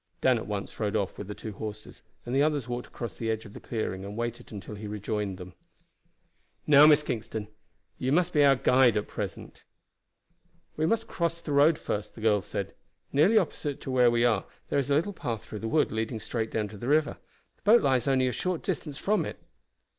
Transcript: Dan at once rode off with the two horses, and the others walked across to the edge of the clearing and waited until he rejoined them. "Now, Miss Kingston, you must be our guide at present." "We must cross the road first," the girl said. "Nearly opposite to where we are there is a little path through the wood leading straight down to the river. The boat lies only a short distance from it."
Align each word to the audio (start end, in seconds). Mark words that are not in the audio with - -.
Dan 0.19 0.39
at 0.39 0.47
once 0.47 0.79
rode 0.79 0.95
off 0.95 1.19
with 1.19 1.27
the 1.27 1.35
two 1.35 1.51
horses, 1.51 2.01
and 2.25 2.33
the 2.33 2.41
others 2.41 2.67
walked 2.67 2.87
across 2.87 3.13
to 3.13 3.19
the 3.19 3.29
edge 3.29 3.45
of 3.45 3.53
the 3.53 3.59
clearing 3.59 4.03
and 4.03 4.17
waited 4.17 4.51
until 4.51 4.73
he 4.73 4.87
rejoined 4.87 5.37
them. 5.37 5.53
"Now, 6.65 6.87
Miss 6.87 7.03
Kingston, 7.03 7.49
you 7.99 8.11
must 8.11 8.33
be 8.33 8.43
our 8.43 8.55
guide 8.55 8.97
at 8.97 9.07
present." 9.07 9.63
"We 10.75 10.87
must 10.87 11.07
cross 11.07 11.39
the 11.39 11.51
road 11.51 11.77
first," 11.77 12.15
the 12.15 12.21
girl 12.21 12.41
said. 12.41 12.73
"Nearly 13.13 13.37
opposite 13.37 13.79
to 13.81 13.91
where 13.91 14.09
we 14.09 14.25
are 14.25 14.45
there 14.69 14.79
is 14.79 14.89
a 14.89 14.95
little 14.95 15.13
path 15.13 15.43
through 15.45 15.59
the 15.59 15.67
wood 15.67 15.91
leading 15.91 16.19
straight 16.19 16.49
down 16.49 16.67
to 16.69 16.77
the 16.79 16.87
river. 16.87 17.17
The 17.57 17.61
boat 17.61 17.83
lies 17.83 18.07
only 18.07 18.25
a 18.27 18.31
short 18.31 18.63
distance 18.63 18.97
from 18.97 19.23
it." 19.23 19.37